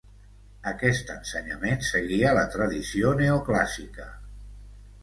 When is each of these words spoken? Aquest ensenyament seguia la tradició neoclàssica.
Aquest 0.69 1.11
ensenyament 1.15 1.85
seguia 1.91 2.33
la 2.41 2.47
tradició 2.57 3.13
neoclàssica. 3.21 4.13